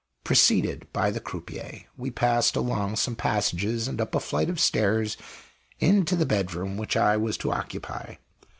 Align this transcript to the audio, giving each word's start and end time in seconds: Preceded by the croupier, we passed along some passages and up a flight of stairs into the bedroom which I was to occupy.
Preceded 0.23 0.91
by 0.91 1.11
the 1.11 1.19
croupier, 1.19 1.81
we 1.95 2.09
passed 2.09 2.55
along 2.55 2.95
some 2.95 3.15
passages 3.15 3.87
and 3.87 4.01
up 4.01 4.15
a 4.15 4.19
flight 4.19 4.49
of 4.49 4.59
stairs 4.59 5.15
into 5.79 6.15
the 6.15 6.25
bedroom 6.25 6.75
which 6.75 6.97
I 6.97 7.17
was 7.17 7.37
to 7.37 7.51
occupy. 7.51 8.15